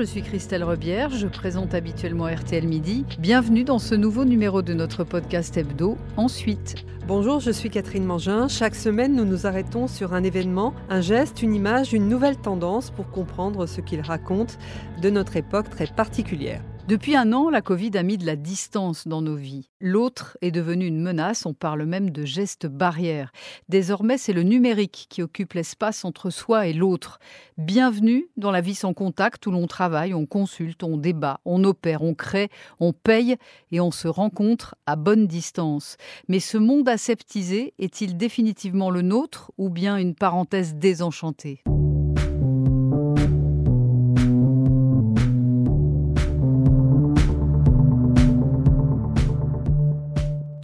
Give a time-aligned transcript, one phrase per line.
[0.00, 3.04] je suis Christelle Rebière, je présente habituellement RTL Midi.
[3.18, 6.86] Bienvenue dans ce nouveau numéro de notre podcast hebdo, Ensuite.
[7.06, 8.48] Bonjour, je suis Catherine Mangin.
[8.48, 12.90] Chaque semaine, nous nous arrêtons sur un événement, un geste, une image, une nouvelle tendance
[12.90, 14.56] pour comprendre ce qu'il raconte
[15.02, 16.62] de notre époque très particulière.
[16.90, 19.68] Depuis un an, la Covid a mis de la distance dans nos vies.
[19.80, 23.30] L'autre est devenu une menace, on parle même de gestes barrières.
[23.68, 27.20] Désormais, c'est le numérique qui occupe l'espace entre soi et l'autre.
[27.58, 32.02] Bienvenue dans la vie sans contact où l'on travaille, on consulte, on débat, on opère,
[32.02, 32.48] on crée,
[32.80, 33.36] on paye
[33.70, 35.96] et on se rencontre à bonne distance.
[36.26, 41.62] Mais ce monde aseptisé est-il définitivement le nôtre ou bien une parenthèse désenchantée?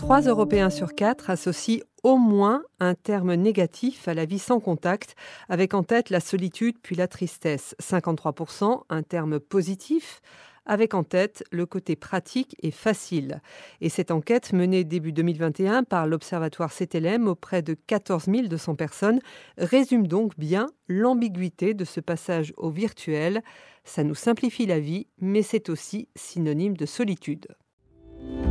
[0.06, 5.16] Trois Européens sur quatre associent au moins un terme négatif à la vie sans contact,
[5.48, 7.74] avec en tête la solitude puis la tristesse.
[7.82, 10.20] 53%, un terme positif,
[10.64, 13.40] avec en tête le côté pratique et facile.
[13.80, 19.18] Et cette enquête menée début 2021 par l'Observatoire CTLM auprès de 14 200 personnes
[19.58, 23.42] résume donc bien l'ambiguïté de ce passage au virtuel.
[23.82, 27.48] Ça nous simplifie la vie, mais c'est aussi synonyme de solitude.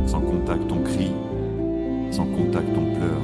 [0.06, 1.12] Sans contact, on crie
[2.10, 3.22] sans contact, on pleure.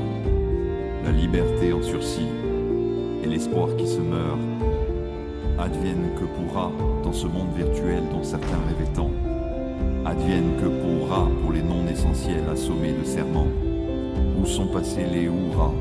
[1.05, 2.28] La liberté en sursis
[3.22, 4.39] et l'espoir qui se meurt.
[5.58, 6.70] Advienne que pourra
[7.05, 9.11] dans ce monde virtuel dont certains rêvaient tant.
[10.05, 13.47] Advienne que pourra pour les non essentiels assommés de serments.
[14.41, 15.74] Où sont passés les hurrahs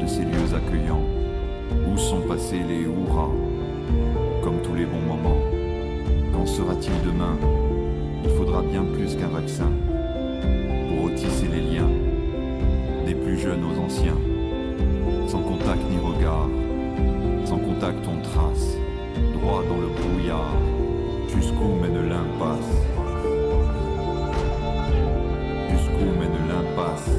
[0.00, 1.04] de ces lieux accueillants
[1.92, 3.34] Où sont passés les hurrahs
[4.42, 5.36] comme tous les bons moments
[6.32, 7.36] Qu'en sera-t-il demain?
[8.24, 9.70] Il faudra bien plus qu'un vaccin
[11.08, 11.90] tisser les liens,
[13.06, 14.18] des plus jeunes aux anciens,
[15.26, 16.48] sans contact ni regard,
[17.44, 18.76] sans contact on trace,
[19.32, 20.54] droit dans le brouillard,
[21.28, 22.72] jusqu'où mène l'impasse.
[25.70, 27.10] Jusqu'où mène l'impasse.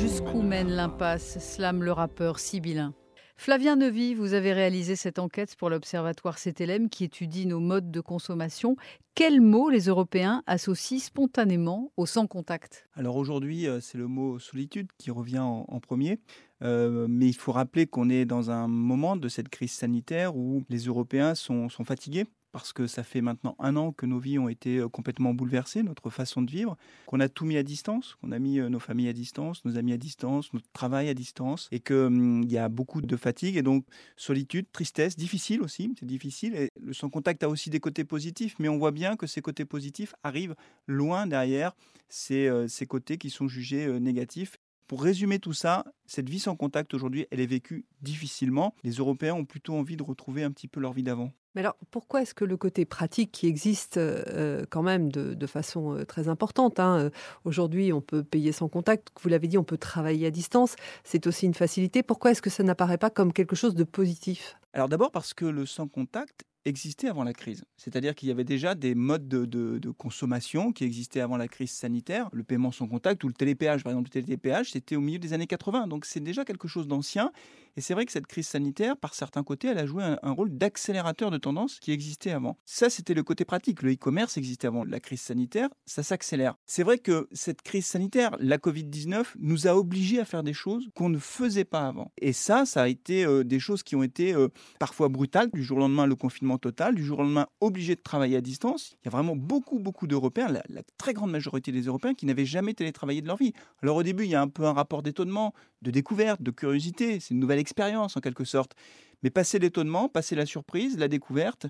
[0.00, 2.92] Jusqu'où mène l'impasse, slame le rappeur sibyllin.
[3.38, 8.00] Flavien Nevy, vous avez réalisé cette enquête pour l'Observatoire CTLM qui étudie nos modes de
[8.00, 8.76] consommation.
[9.14, 12.88] Quels mots les Européens associent spontanément au sans contact?
[12.94, 16.18] Alors aujourd'hui, euh, c'est le mot solitude qui revient en, premier.
[16.62, 20.64] Euh, mais il faut rappeler qu'on est dans un moment de cette crise sanitaire où
[20.70, 22.24] les Européens sont fatigués
[22.56, 25.82] parce que ça fait maintenant un an que nos vies ont été euh, complètement bouleversées,
[25.82, 28.78] notre façon de vivre, qu'on a tout mis à distance, qu'on a mis euh, nos
[28.78, 32.56] familles à distance, nos amis à distance, notre travail à distance, et qu'il hum, y
[32.56, 33.84] a beaucoup de fatigue, et donc
[34.16, 38.54] solitude, tristesse, difficile aussi, c'est difficile, et le sans contact a aussi des côtés positifs,
[38.58, 40.56] mais on voit bien que ces côtés positifs arrivent
[40.86, 41.76] loin derrière
[42.08, 44.56] ces, euh, ces côtés qui sont jugés négatifs.
[44.86, 48.72] Pour résumer tout ça, cette vie sans contact aujourd'hui, elle est vécue difficilement.
[48.82, 51.32] Les Européens ont plutôt envie de retrouver un petit peu leur vie d'avant.
[51.56, 55.94] Mais alors, pourquoi est-ce que le côté pratique qui existe euh, quand même de, façon
[55.94, 57.10] euh, très importante, hein, euh,
[57.44, 61.26] aujourd'hui on peut payer sans contact, vous l'avez dit, on peut travailler à distance, c'est
[61.26, 64.58] aussi une facilité, pourquoi est-ce que ça n'apparaît pas comme quelque chose de positif?
[64.74, 67.64] Alors d'abord parce que le sans contact existait avant la crise.
[67.76, 72.28] C'est-à-dire qu'il y avait déjà des modes de, consommation qui existaient avant la crise sanitaire.
[72.32, 75.32] Le paiement sans contact ou le télépéage, par exemple, le télépéage, c'était au milieu des
[75.32, 75.86] années 80.
[75.86, 77.32] Donc c'est déjà quelque chose d'ancien.
[77.76, 80.56] Et c'est vrai que cette crise sanitaire, par certains côtés, elle a joué un, rôle
[80.56, 82.58] d'accélérateur de tendance qui existait avant.
[82.64, 83.82] Ça, c'était le côté pratique.
[83.82, 86.56] Le e-commerce existait avant la crise sanitaire, ça s'accélère.
[86.64, 90.88] C'est vrai que cette crise sanitaire, la Covid-19, nous a obligés à faire des choses
[90.94, 92.12] qu'on ne faisait pas avant.
[92.18, 94.48] Et ça, ça a été euh, des choses qui ont été euh,
[94.78, 95.50] parfois brutales.
[95.52, 96.94] Du jour au lendemain, le confinement total.
[96.94, 98.96] Du jour au lendemain, obligés de travailler à distance.
[99.02, 102.46] Il y a vraiment beaucoup, beaucoup d'Européens, la très grande majorité des Européens, qui n'avaient
[102.46, 103.52] jamais télétravaillé de leur vie.
[103.82, 105.52] Alors au début, il y a un peu un rapport d'étonnement,
[105.86, 107.20] de découverte, de curiosité.
[107.20, 108.74] C'est une nouvelle expérience en quelque sorte.
[109.22, 111.66] Mais passer l'étonnement, passer la surprise, la découverte,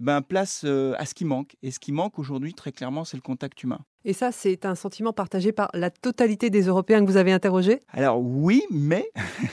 [0.00, 1.56] ben, place euh, à ce qui manque.
[1.62, 3.80] Et ce qui manque aujourd'hui, très clairement, c'est le contact humain.
[4.06, 7.80] Et ça, c'est un sentiment partagé par la totalité des Européens que vous avez interrogés
[7.88, 9.10] Alors oui, mais,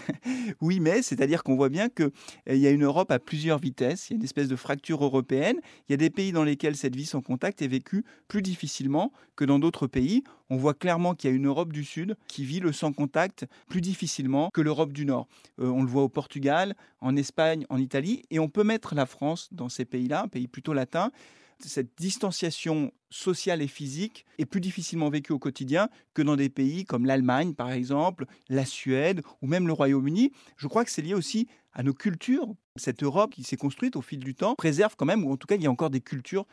[0.62, 2.12] oui, mais, c'est-à-dire qu'on voit bien qu'il
[2.50, 5.04] euh, y a une Europe à plusieurs vitesses, il y a une espèce de fracture
[5.04, 8.42] européenne, il y a des pays dans lesquels cette vie sans contact est vécue plus
[8.42, 10.24] difficilement que dans d'autres pays.
[10.50, 13.46] On voit clairement qu'il y a une Europe du Sud qui vit le sans contact
[13.68, 15.28] plus difficilement que l'Europe du Nord.
[15.60, 19.06] Euh, on le voit au Portugal, en Espagne, en Italie, et on peut mettre la
[19.06, 21.12] France dans ces pays-là, un pays plutôt latin
[21.60, 26.86] cette distanciation sociale et physique est plus difficilement vécue au quotidien que dans des pays
[26.86, 30.32] comme l'Allemagne, par exemple, la Suède ou même le Royaume-Uni.
[30.58, 31.48] Je crois que c'est lié aussi
[31.78, 32.48] à nos cultures.
[32.76, 35.48] Cette Europe qui s'est construite au fil du temps préserve quand même, ou en tout
[35.48, 36.46] cas, il y a encore des cultures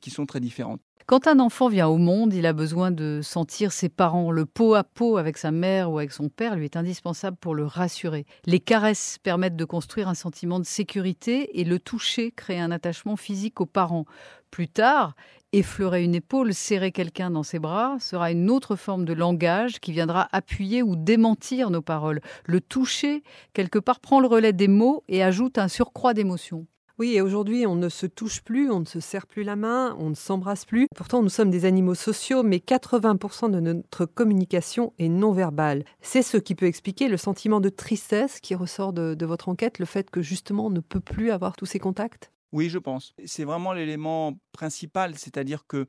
[0.00, 0.80] qui sont très différentes.
[1.06, 4.30] Quand un enfant vient au monde, il a besoin de sentir ses parents.
[4.30, 7.54] Le pot à pot avec sa mère ou avec son père lui est indispensable pour
[7.54, 8.24] le rassurer.
[8.46, 13.16] Les caresses permettent de construire un sentiment de sécurité et le toucher crée un attachement
[13.16, 14.04] physique aux parents.
[14.50, 15.16] Plus tard,
[15.52, 19.92] effleurer une épaule, serrer quelqu'un dans ses bras sera une autre forme de langage qui
[19.92, 22.20] viendra appuyer ou démentir nos paroles.
[22.46, 23.22] Le toucher,
[23.52, 26.66] quelque part, prend le relais des mots et ajoute un surcroît d'émotion.
[26.98, 29.96] Oui, et aujourd'hui, on ne se touche plus, on ne se serre plus la main,
[29.98, 30.86] on ne s'embrasse plus.
[30.94, 35.84] Pourtant, nous sommes des animaux sociaux, mais 80% de notre communication est non verbale.
[36.00, 39.78] C'est ce qui peut expliquer le sentiment de tristesse qui ressort de, de votre enquête,
[39.78, 42.30] le fait que justement on ne peut plus avoir tous ces contacts?
[42.52, 43.14] Oui, je pense.
[43.24, 45.86] C'est vraiment l'élément principal, c'est-à-dire que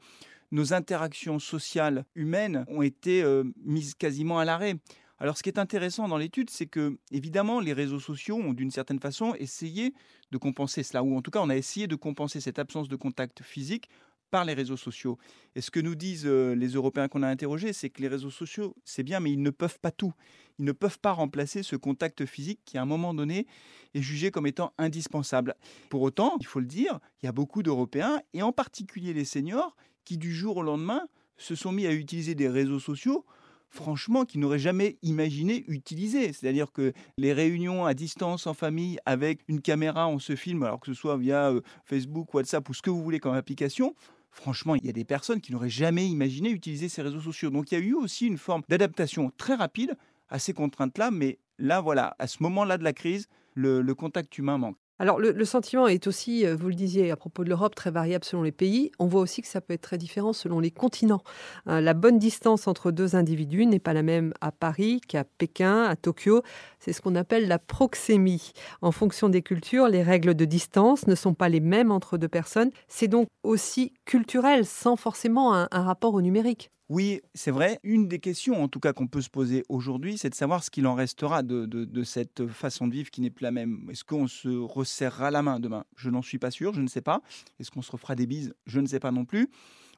[0.51, 4.75] nos interactions sociales humaines ont été euh, mises quasiment à l'arrêt.
[5.19, 8.71] Alors, ce qui est intéressant dans l'étude, c'est que, évidemment, les réseaux sociaux ont d'une
[8.71, 9.93] certaine façon essayé
[10.31, 12.95] de compenser cela, ou en tout cas, on a essayé de compenser cette absence de
[12.95, 13.89] contact physique
[14.33, 15.19] par les réseaux sociaux.
[15.53, 18.31] Et ce que nous disent euh, les Européens qu'on a interrogés, c'est que les réseaux
[18.31, 20.11] sociaux, c'est bien, mais ils ne peuvent pas tout.
[20.57, 23.45] Ils ne peuvent pas remplacer ce contact physique qui, à un moment donné,
[23.93, 25.53] est jugé comme étant indispensable.
[25.91, 29.23] Pour autant, il faut le dire, il y a beaucoup d'Européens, et en particulier les
[29.23, 31.03] seniors, qui du jour au lendemain
[31.37, 33.25] se sont mis à utiliser des réseaux sociaux
[33.73, 36.31] franchement, qu'ils n'auraient jamais imaginé utiliser.
[36.31, 40.79] C'est-à-dire que les réunions à distance en famille avec une caméra, on se filme, alors
[40.79, 43.95] que ce soit via euh, Facebook, WhatsApp ou ce que vous voulez comme application,
[44.33, 47.49] franchement, il y a des personnes qui n'auraient jamais imaginé utiliser ces réseaux sociaux.
[47.49, 49.95] Donc il y a eu aussi une forme d'adaptation très rapide
[50.29, 54.37] à ces contraintes-là, mais là, voilà, à ce moment-là de la crise, le, le contact
[54.37, 54.77] humain manque.
[54.99, 58.23] Alors le, sentiment est aussi, euh, vous le disiez à propos de l'Europe, très variable
[58.23, 58.91] selon les pays.
[58.99, 61.23] On voit aussi que ça peut être très différent selon les continents.
[61.67, 65.85] Euh, la bonne distance entre deux individus n'est pas la même à Paris qu'à Pékin,
[65.85, 66.43] à Tokyo.
[66.79, 68.51] C'est ce qu'on appelle la proxémie.
[68.81, 72.27] En fonction des cultures, les règles de distance ne sont pas les mêmes entre deux
[72.27, 72.69] personnes.
[72.87, 76.69] C'est donc aussi culturel, sans forcément un rapport au numérique.
[76.93, 77.79] Oui, c'est vrai.
[77.81, 80.69] Une des questions, en tout cas, qu'on peut se poser aujourd'hui, c'est de savoir ce
[80.69, 83.87] qu'il en restera de, cette façon de vivre qui n'est plus la même.
[83.89, 85.85] Est-ce qu'on se resserrera la main demain?
[85.95, 87.23] Je n'en suis pas sûr, je ne sais pas.
[87.59, 88.53] Est-ce qu'on se refera des bises?
[88.67, 89.49] Je ne sais pas non plus.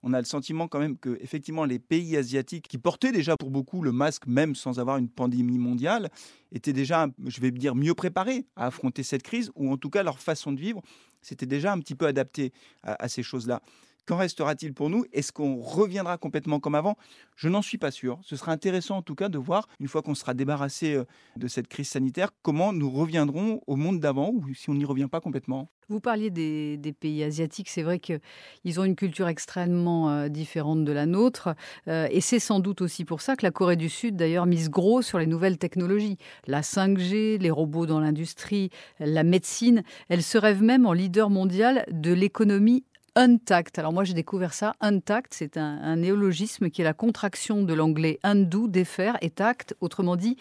[0.04, 3.52] On a le sentiment quand même que, effectivement, les pays asiatiques qui portaient déjà pour
[3.52, 6.10] beaucoup le masque, même sans avoir une pandémie mondiale,
[6.54, 10.02] étaient déjà, je vais dire, mieux préparés à affronter cette crise, ou en tout cas
[10.02, 10.82] leur façon de vivre
[11.22, 12.54] s'était déjà un petit peu adaptée
[12.84, 13.62] à ces choses-là.
[14.06, 15.06] Qu'en restera-t-il pour nous?
[15.14, 16.96] Est-ce qu'on reviendra complètement comme avant?
[17.36, 18.20] Je n'en suis pas sûr.
[18.22, 21.06] Ce sera intéressant en tout cas de voir, une fois qu'on sera débarrassé euh,
[21.38, 25.08] de cette crise sanitaire, comment nous reviendrons au monde d'avant ou si on n'y revient
[25.10, 25.70] pas complètement.
[25.90, 30.92] Vous parliez des, pays asiatiques, c'est vrai qu'ils ont une culture extrêmement euh, différente de
[30.92, 31.56] la nôtre,
[31.88, 34.70] euh, et c'est sans doute aussi pour ça que la Corée du Sud, d'ailleurs, mise
[34.70, 36.18] gros sur les nouvelles technologies,
[36.48, 39.84] la 5G, les robots dans l'industrie, la médecine.
[40.10, 42.84] Elle se rêve même en leader mondial de l'économie
[43.16, 43.80] Untact.
[43.80, 44.76] Alors moi j'ai découvert ça.
[44.82, 50.16] Untact, c'est un, néologisme qui est la contraction de l'anglais undo, défaire, et tact, autrement
[50.16, 50.38] dit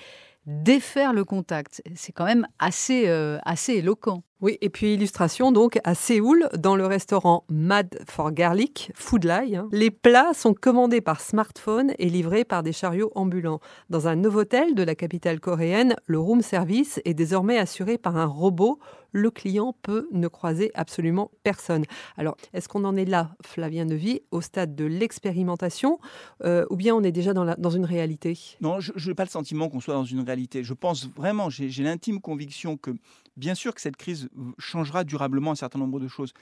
[0.46, 1.82] défaire le contact.
[1.94, 4.22] C'est quand même assez, euh, assez éloquent.
[4.44, 9.56] Oui, et puis illustration donc à Séoul, dans le restaurant Mad for Garlic, Foodlie.
[9.56, 9.68] Hein.
[9.72, 13.60] Les plats sont commandés par smartphone et livrés par des chariots ambulants.
[13.88, 18.18] Dans un nouveau hôtel de la capitale coréenne, le room service est désormais assuré par
[18.18, 18.78] un robot.
[19.12, 21.84] Le client peut ne croiser absolument personne.
[22.18, 25.98] Alors, est-ce qu'on en est là, Flavien Nevy, au stade de l'expérimentation,
[26.44, 28.38] euh, ou bien on est déjà dans une réalité?
[28.60, 30.64] Non, je n'ai pas le sentiment qu'on soit dans une réalité.
[30.64, 32.90] Je pense vraiment, j'ai l'intime conviction que
[33.36, 36.32] Bien sûr que cette crise changera durablement un certain nombre de choses,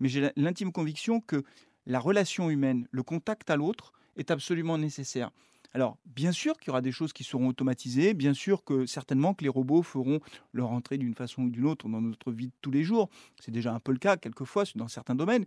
[0.00, 1.42] mais j'ai l'intime conviction que
[1.86, 5.30] la relation humaine, le contact à l'autre est absolument nécessaire.
[5.74, 9.32] Alors, bien sûr qu'il y aura des choses qui seront automatisées, bien sûr que certainement
[9.32, 10.20] que les robots feront
[10.52, 13.08] leur entrée d'une façon ou d'une autre dans notre vie de tous les jours.
[13.40, 15.46] C'est déjà un peu le cas quelquefois dans certains domaines,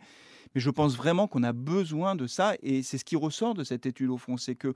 [0.55, 3.63] mais je pense vraiment qu'on a besoin de ça et c'est ce qui ressort de
[3.63, 4.73] cette étude au fond, c'est que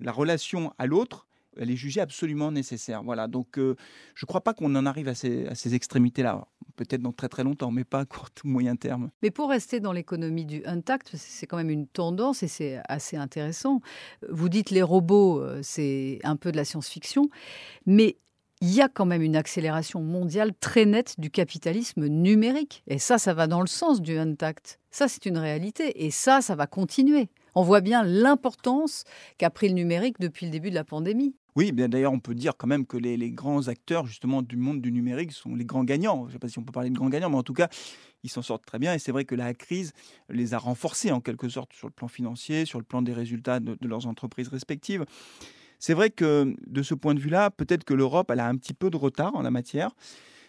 [0.00, 3.02] la relation à l'autre, elle est jugée absolument nécessaire.
[3.02, 3.76] Voilà, donc euh,
[4.14, 6.46] je ne crois pas qu'on en arrive à ces, à ces extrémités-là.
[6.76, 9.10] Peut-être dans très très longtemps, mais pas à court ou moyen terme.
[9.22, 13.16] Mais pour rester dans l'économie du untact, c'est quand même une tendance et c'est assez
[13.16, 13.80] intéressant.
[14.28, 17.28] Vous dites les robots, euh, c'est un peu de la science-fiction,
[17.84, 18.16] mais
[18.62, 22.84] il y a quand même une accélération mondiale très nette du capitalisme numérique.
[22.86, 24.78] Et ça, ça va dans le sens du untact.
[24.92, 26.06] Ça, c'est une réalité.
[26.06, 27.28] Et ça, ça va continuer.
[27.56, 29.02] On voit bien l'importance
[29.36, 31.34] qu'a pris le numérique depuis le début de la pandémie.
[31.56, 34.80] Oui, bien d'ailleurs, on peut dire quand même que les, grands acteurs justement du monde
[34.80, 36.22] du numérique sont les grands gagnants.
[36.22, 37.68] Je ne sais pas si on peut parler de grands gagnants, mais en tout cas,
[38.22, 38.94] ils s'en sortent très bien.
[38.94, 39.92] Et c'est vrai que la crise
[40.28, 43.58] les a renforcés en quelque sorte sur le plan financier, sur le plan des résultats
[43.58, 45.04] de leurs entreprises respectives.
[45.82, 48.88] C'est vrai que de ce point de vue-là, peut-être que l'Europe, a un petit peu
[48.88, 49.90] de retard en la matière.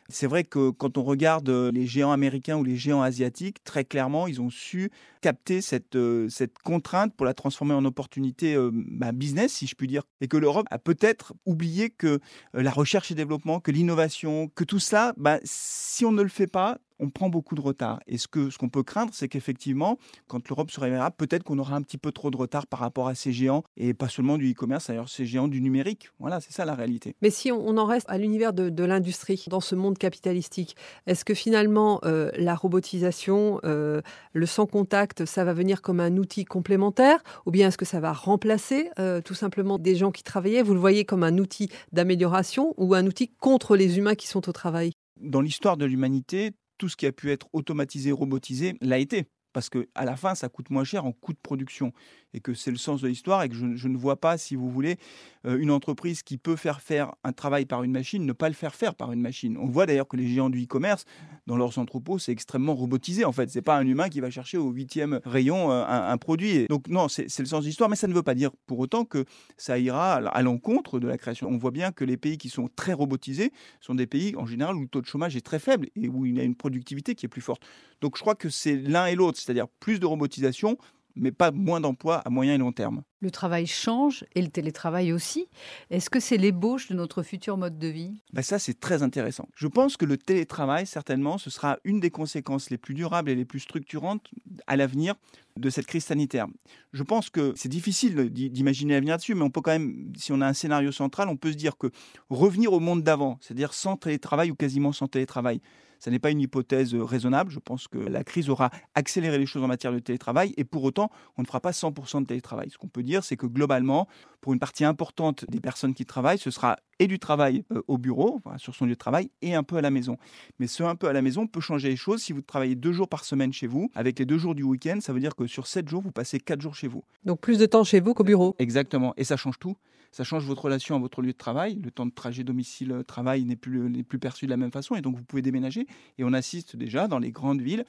[0.07, 4.27] C'est vrai que quand on regarde les géants américains ou les géants asiatiques, très clairement,
[4.27, 5.97] ils ont su capter cette,
[6.29, 10.03] cette contrainte pour la transformer en opportunité bah, business, si je puis dire.
[10.21, 12.19] Et que l'Europe a peut-être oublié que
[12.53, 16.45] la recherche et développement, que l'innovation, que tout ça, bah, si on ne le fait
[16.45, 17.99] pas, on prend beaucoup de retard.
[18.07, 21.59] Et ce qu'on ce qu'on peut craindre, c'est qu'effectivement, quand l'Europe se réveillera, peut-être qu'on
[21.59, 24.37] aura un petit peu trop de retard par rapport à ces géants, et pas seulement
[24.37, 26.09] du e-commerce, d'ailleurs, ces géants du numérique.
[26.19, 27.15] Voilà, c'est ça la réalité.
[27.21, 30.75] Mais si on en reste à l'univers de, de l'industrie, dans ce monde capitalistique,
[31.07, 36.15] est-ce que finalement, euh, la robotisation, euh, le sans contact, ça va venir comme un
[36.17, 40.23] outil complémentaire, ou bien est-ce que ça va remplacer euh, tout simplement des gens qui
[40.23, 40.63] travaillaient?
[40.63, 44.47] Vous le voyez comme un outil d'amélioration ou un outil contre les humains qui sont
[44.47, 44.93] au travail?
[45.19, 46.53] Dans l'histoire de l'humanité,
[46.83, 49.29] tout ce qui a pu être automatisé, robotisé, l'a été.
[49.53, 51.93] Parce qu'à la fin, ça coûte moins cher en coût de production
[52.33, 54.69] et que c'est le sens de l'histoire et que je, ne vois pas, si vous
[54.69, 54.97] voulez,
[55.45, 58.55] euh, une entreprise qui peut faire faire un travail par une machine, ne pas le
[58.55, 59.57] faire faire par une machine.
[59.57, 61.05] On voit d'ailleurs que les géants du e-commerce,
[61.47, 63.49] dans leurs entrepôts, c'est extrêmement robotisé en fait.
[63.49, 66.67] C'est pas un humain qui va chercher au huitième rayon euh, un, un, produit.
[66.67, 69.05] Donc non, c'est le sens de l'histoire, mais ça ne veut pas dire pour autant
[69.05, 69.25] que
[69.57, 71.47] ça ira à l'encontre de la création.
[71.49, 74.75] On voit bien que les pays qui sont très robotisés sont des pays en général
[74.75, 77.15] où le taux de chômage est très faible et où il y a une productivité
[77.15, 77.63] qui est plus forte.
[78.01, 80.77] Donc je crois que c'est l'un et l'autre, c'est-à-dire plus de robotisation,
[81.15, 83.03] mais pas moins d'emplois à moyen et long terme.
[83.19, 85.47] Le travail change et le télétravail aussi.
[85.89, 88.21] Est-ce que c'est l'ébauche de notre futur mode de vie?
[88.33, 89.47] Ben Ça, c'est très intéressant.
[89.55, 93.35] Je pense que le télétravail, certainement, ce sera une des conséquences les plus durables et
[93.35, 94.29] les plus structurantes
[94.67, 95.15] à l'avenir
[95.57, 96.47] de cette crise sanitaire.
[96.91, 100.41] Je pense que c'est difficile d'imaginer l'avenir dessus, mais on peut quand même, si on
[100.41, 101.87] a un scénario central, on peut se dire que
[102.29, 105.61] revenir au monde d'avant, c'est-à-dire sans télétravail ou quasiment sans télétravail,
[106.03, 107.49] ce n'est pas une hypothèse raisonnable.
[107.49, 110.83] Je pense que la crise aura accéléré les choses en matière de télétravail et pour
[110.83, 112.69] autant, on ne fera pas 100% de télétravail.
[112.69, 114.07] Ce qu'on peut dire, c'est que globalement,
[114.41, 118.41] pour une partie importante des personnes qui travaillent, ce sera et du travail au bureau,
[118.43, 120.17] enfin, sur son lieu de travail, et un peu à la maison.
[120.59, 122.21] Mais ce un peu à la maison peut changer les choses.
[122.21, 124.99] Si vous travaillez deux jours par semaine chez vous, avec les deux jours du week-end,
[125.01, 127.03] ça veut dire que sur sept jours, vous passez quatre jours chez vous.
[127.25, 128.55] Donc plus de temps chez vous qu'au bureau.
[128.59, 129.13] Exactement.
[129.17, 129.75] Et ça change tout.
[130.11, 131.79] Ça change votre relation à votre lieu de travail.
[131.83, 134.95] Le temps de trajet domicile-travail n'est plus, plus perçu de la même façon.
[134.95, 135.87] Et donc, vous pouvez déménager.
[136.19, 137.83] Et on assiste déjà dans les grandes villes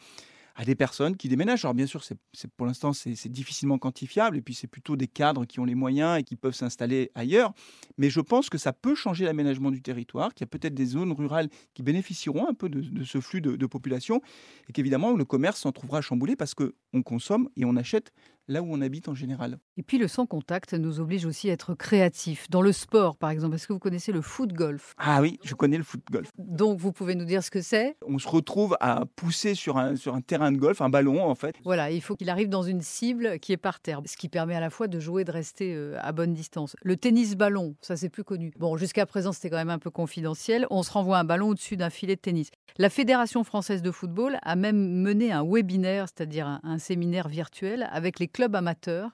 [0.54, 1.64] à des personnes qui déménagent.
[1.64, 2.16] Alors bien sûr, c'est,
[2.56, 6.18] pour l'instant, c'est, difficilement quantifiable, et puis c'est plutôt des cadres qui ont les moyens
[6.18, 7.52] et qui peuvent s'installer ailleurs.
[7.99, 10.87] Mais je pense que ça peut changer l'aménagement du territoire, qu'il y a peut-être des
[10.87, 14.20] zones rurales qui bénéficieront un peu de, ce flux de, de, population,
[14.68, 18.12] et qu'évidemment, le commerce s'en trouvera chamboulé parce qu'on consomme et on achète
[18.49, 19.59] là où on habite en général.
[19.77, 22.49] Et puis le sans contact nous oblige aussi à être créatifs.
[22.51, 24.95] Dans le sport, par exemple, est-ce que vous connaissez le foot golf?
[24.99, 26.31] Ah oui, je connais le foot golf.
[26.39, 27.97] Donc vous pouvez nous dire ce que c'est?
[28.07, 31.35] On se retrouve à pousser sur un, sur un terrain de golf, un ballon en
[31.35, 31.55] fait.
[31.65, 34.55] Voilà, il faut qu'il arrive dans une cible qui est par terre, ce qui permet
[34.55, 36.77] à la fois de jouer et de rester à bonne distance.
[36.83, 38.53] Le tennis-ballon, ça c'est plus connu.
[38.59, 40.67] Bon, jusqu'à présent c'était quand même un peu confidentiel.
[40.71, 42.51] On se renvoie un ballon au-dessus d'un filet de tennis.
[42.77, 47.89] La Fédération française de football a même mené un webinaire, c'est-à-dire un, un séminaire virtuel
[47.93, 49.11] avec les clubs amateurs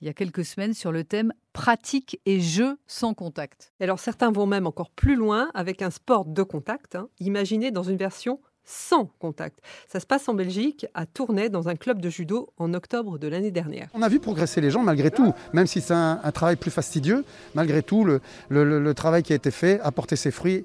[0.00, 3.72] il y a quelques semaines sur le thème pratique et jeu sans contact.
[3.80, 7.70] Et alors certains vont même encore plus loin avec un sport de contact, hein, imaginé
[7.70, 9.58] dans une version sans contact.
[9.88, 13.26] Ça se passe en Belgique, à Tournai, dans un club de judo, en octobre de
[13.26, 13.88] l'année dernière.
[13.94, 16.70] On a vu progresser les gens malgré tout, même si c'est un, un, travail plus
[16.70, 17.24] fastidieux,
[17.54, 20.64] malgré tout, le, le, le, travail qui a été fait a porté ses fruits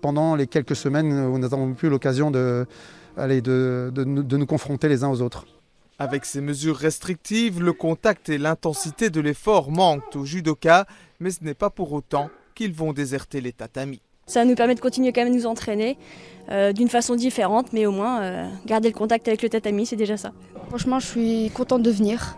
[0.00, 2.66] pendant les quelques semaines où nous avons eu l'occasion de,
[3.18, 5.44] de, de, de nous confronter les uns aux autres.
[5.98, 10.86] Avec ces mesures restrictives, le contact et l'intensité de l'effort manquent aux judokas,
[11.20, 14.00] mais ce n'est pas pour autant qu'ils vont déserter les tatamis.
[14.26, 15.96] Ça nous permet de continuer quand même à nous entraîner
[16.50, 19.96] euh, d'une façon différente, mais au moins euh, garder le contact avec le tatami, c'est
[19.96, 20.32] déjà ça.
[20.68, 22.36] Franchement, je suis contente de venir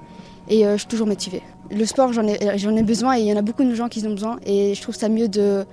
[0.48, 1.42] et euh, je suis toujours motivée.
[1.70, 3.88] Le sport, j'en ai, j'en ai besoin et il y en a beaucoup de gens
[3.88, 5.64] qui en ont besoin et je trouve ça mieux de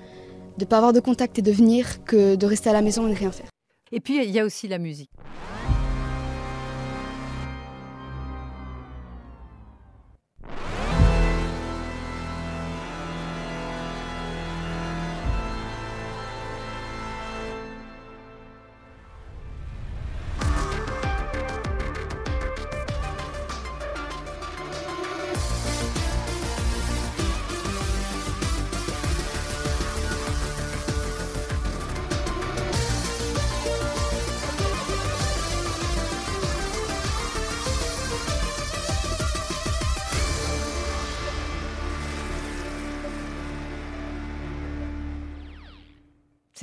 [0.58, 3.14] ne pas avoir de contact et de venir que de rester à la maison et
[3.14, 3.48] de rien faire.
[3.92, 5.10] Et puis, il y a aussi la musique.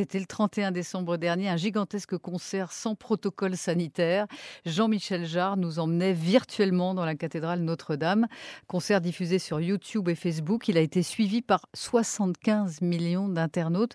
[0.01, 4.27] C'était le 31 décembre dernier, un gigantesque concert sans protocole sanitaire.
[4.65, 8.27] Jean-Michel Jarre nous emmenait virtuellement dans la cathédrale Notre-Dame.
[8.67, 10.69] Concert diffusé sur YouTube et Facebook.
[10.69, 13.95] Il a été suivi par 75 millions d'internautes.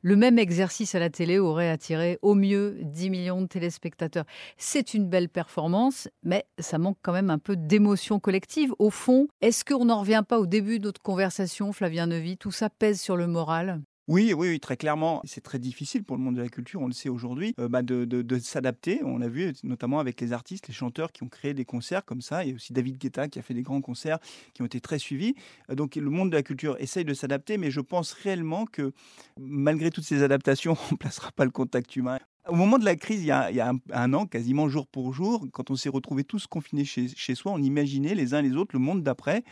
[0.00, 4.24] Le même exercice à la télé aurait attiré au mieux 10 millions de téléspectateurs.
[4.56, 8.72] C'est une belle performance, mais ça manque quand même un peu d'émotion collective.
[8.78, 12.52] Au fond, est-ce qu'on n'en revient pas au début de notre conversation, Flavien Nevy Tout
[12.52, 13.82] ça pèse sur le moral?
[14.08, 15.22] Oui, oui, oui, très clairement.
[15.24, 17.82] C'est très difficile pour le monde de la culture, on le sait aujourd'hui, euh, bah,
[17.82, 19.00] de, s'adapter.
[19.04, 22.20] On l'a vu notamment avec les artistes, les chanteurs qui ont créé des concerts comme
[22.20, 22.44] ça.
[22.44, 24.18] Il y a aussi David Guetta qui a fait des grands concerts
[24.54, 25.34] qui ont été très suivis.
[25.70, 28.92] Euh, donc le monde de la culture essaye de s'adapter, mais je pense réellement que
[29.38, 32.18] malgré toutes ces adaptations, on ne remplacera pas le contact humain.
[32.48, 35.70] Au moment de la crise, il y a, un, an, quasiment jour pour jour, quand
[35.70, 39.04] on s'est retrouvés tous confinés chez soi, on imaginait les uns les autres le monde
[39.04, 39.44] d'après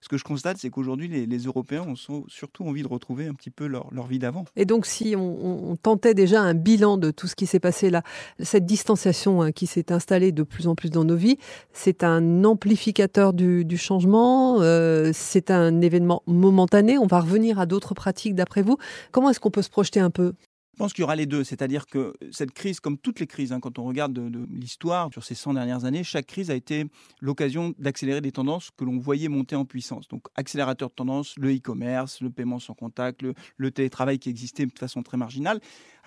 [0.00, 3.50] ce que je constate, c'est qu'aujourd'hui, les, Européens ont surtout envie de retrouver un petit
[3.50, 4.44] peu leur, vie d'avant.
[4.56, 8.02] Et donc, si on, tentait déjà un bilan de tout ce qui s'est passé là,
[8.40, 11.38] cette distanciation hein, qui s'est installée de plus en plus dans nos vies,
[11.72, 17.94] c'est un amplificateur du, changement, euh, c'est un événement momentané, on va revenir à d'autres
[17.94, 18.76] pratiques d'après vous.
[19.12, 20.34] Comment est-ce qu'on peut se projeter un peu?
[20.78, 23.52] Je pense qu'il y aura les deux, c'est-à-dire que cette crise, comme toutes les crises,
[23.52, 26.84] hein, quand on regarde de, l'histoire sur ces 100 dernières années, chaque crise a été
[27.20, 30.06] l'occasion d'accélérer des tendances que l'on voyait monter en puissance.
[30.06, 33.24] Donc accélérateur de tendance, le e-commerce, le paiement sans contact,
[33.56, 35.58] le, télétravail qui existait de façon très marginale.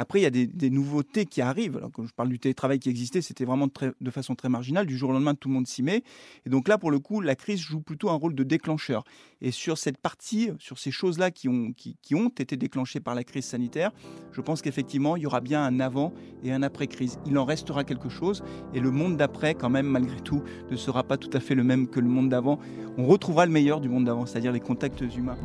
[0.01, 1.77] Après, il y a des, nouveautés qui arrivent.
[1.77, 4.87] Alors, quand je parle du télétravail qui existait, c'était vraiment de façon très marginale.
[4.87, 6.03] Du jour au lendemain, tout le monde s'y met.
[6.47, 9.03] Et donc là, pour le coup, la crise joue plutôt un rôle de déclencheur.
[9.41, 13.13] Et sur cette partie, sur ces choses-là qui ont, qui, qui ont été déclenchées par
[13.13, 13.91] la crise sanitaire,
[14.31, 17.19] je pense qu'effectivement, il y aura bien un avant et un après-crise.
[17.27, 18.43] Il en restera quelque chose
[18.73, 20.41] et le monde d'après, quand même, malgré tout,
[20.71, 22.57] ne sera pas tout à fait le même que le monde d'avant.
[22.97, 25.37] On retrouvera le meilleur du monde d'avant, c'est-à-dire les contacts humains.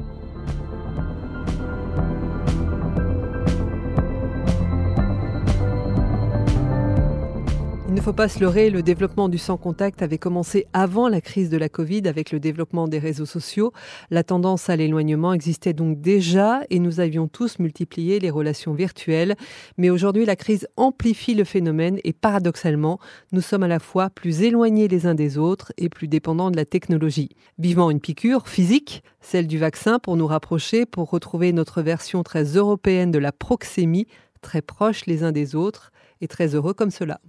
[7.97, 11.57] Ne faut pas se leurrer, le développement du sans-contact avait commencé avant la crise de
[11.57, 13.73] la Covid avec le développement des réseaux sociaux.
[14.11, 19.35] La tendance à l'éloignement existait donc déjà et nous avions tous multiplié les relations virtuelles.
[19.79, 22.99] Mais aujourd'hui, la crise amplifie le phénomène et paradoxalement,
[23.33, 26.57] nous sommes à la fois plus éloignés les uns des autres et plus dépendants de
[26.57, 27.31] la technologie.
[27.59, 32.45] Vivement une piqûre physique, celle du vaccin pour nous rapprocher, pour retrouver notre version très
[32.45, 34.07] européenne de la proxémie,
[34.43, 37.21] très proches les uns des autres et très heureux comme cela.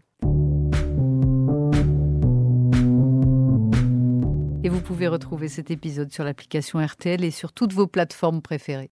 [4.64, 8.92] Et vous pouvez retrouver cet épisode sur l'application RTL et sur toutes vos plateformes préférées.